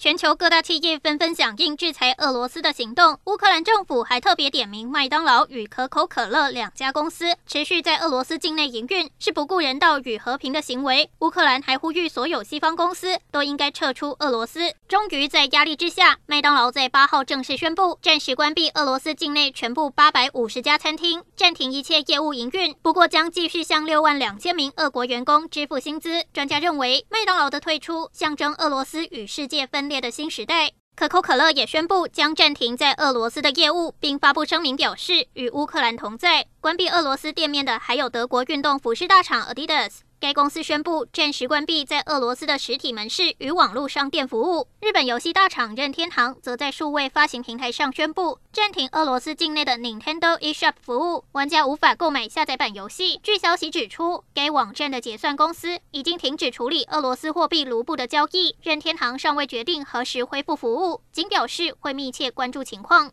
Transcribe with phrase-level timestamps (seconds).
[0.00, 11.10] 全球各大企业纷纷响应制裁俄罗斯的行动，乌克兰政府还特别点名麦当劳与可口可乐两家公司持续在俄罗斯境内营运，是不顾人道与和平的行为。
[11.18, 14.72] 乌克兰还呼吁所有西方公司都应该撤出俄罗斯。
[14.86, 22.72] 终于在压力之下，麦当劳在八号正式宣布暂时关闭俄罗斯境内全部八百五十家餐厅，暂停一切业务营运。
[22.82, 26.22] 不过将继续向六万两千名俄国员工支付薪资。
[26.32, 36.46] 专家认为，麦当劳的退出象征俄罗斯与世界分列的新时代，可口可乐也宣布将暂停在俄罗斯的业务，并发布声明表示与乌克兰同在。
[36.60, 40.07] 关闭俄罗斯店面的还有德国运动服饰大厂 Adidas。
[40.20, 44.66] 该公司宣布暂时关闭在俄罗斯的实体门市与网络商店服务。
[44.80, 53.20] 日本游戏大厂任天堂则在数位发行平台上宣布暂停俄罗斯境内的 Nintendo eShop 服务，玩家无法购买下载版游戏。
[53.22, 58.56] 据消息指出，该网站的结算公司已经停止处理俄罗斯货币卢布的交易。
[58.60, 63.06] 任天堂尚未决定何时恢复服务，仅表示会密切关注情况。